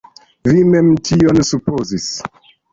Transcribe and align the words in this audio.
Vi 0.47 0.63
mem 0.69 0.89
tion 1.11 1.45
supozis. 1.53 2.11